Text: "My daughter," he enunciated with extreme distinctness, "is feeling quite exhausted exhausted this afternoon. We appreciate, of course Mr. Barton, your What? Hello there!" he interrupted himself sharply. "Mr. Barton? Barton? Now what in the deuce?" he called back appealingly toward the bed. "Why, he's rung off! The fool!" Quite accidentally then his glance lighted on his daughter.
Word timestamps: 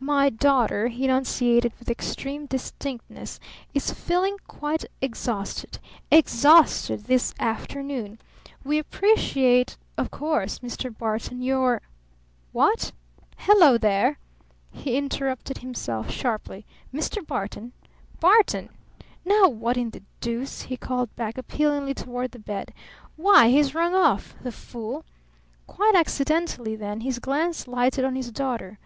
"My 0.00 0.28
daughter," 0.28 0.88
he 0.88 1.06
enunciated 1.06 1.72
with 1.78 1.88
extreme 1.90 2.44
distinctness, 2.44 3.40
"is 3.72 3.90
feeling 3.90 4.36
quite 4.46 4.84
exhausted 5.00 5.78
exhausted 6.10 7.04
this 7.04 7.32
afternoon. 7.40 8.18
We 8.64 8.76
appreciate, 8.78 9.78
of 9.96 10.10
course 10.10 10.58
Mr. 10.58 10.94
Barton, 10.94 11.40
your 11.40 11.80
What? 12.52 12.92
Hello 13.38 13.78
there!" 13.78 14.18
he 14.72 14.94
interrupted 14.98 15.56
himself 15.56 16.10
sharply. 16.10 16.66
"Mr. 16.92 17.26
Barton? 17.26 17.72
Barton? 18.20 18.68
Now 19.24 19.48
what 19.48 19.78
in 19.78 19.88
the 19.88 20.02
deuce?" 20.20 20.60
he 20.68 20.76
called 20.76 21.16
back 21.16 21.38
appealingly 21.38 21.94
toward 21.94 22.32
the 22.32 22.38
bed. 22.38 22.74
"Why, 23.16 23.48
he's 23.48 23.74
rung 23.74 23.94
off! 23.94 24.34
The 24.42 24.52
fool!" 24.52 25.06
Quite 25.66 25.94
accidentally 25.94 26.76
then 26.76 27.00
his 27.00 27.18
glance 27.18 27.66
lighted 27.66 28.04
on 28.04 28.16
his 28.16 28.30
daughter. 28.30 28.78